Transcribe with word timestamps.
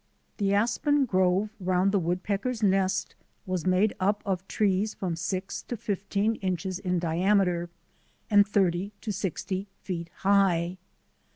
The 0.37 0.51
aspen 0.55 1.05
grove 1.05 1.51
round 1.59 1.91
the 1.91 1.99
woodpeckers' 1.99 2.63
nest 2.63 3.13
was 3.45 3.67
made 3.67 3.93
up 3.99 4.23
of 4.25 4.47
trees 4.47 4.95
from 4.95 5.15
six 5.15 5.61
to 5.67 5.77
fifteen 5.77 6.37
inches 6.37 6.79
in 6.79 6.97
diameter 6.97 7.69
and 8.27 8.47
thirty 8.47 8.93
to 9.01 9.11
sixty 9.13 9.67
feet 9.83 10.09
high. 10.25 10.79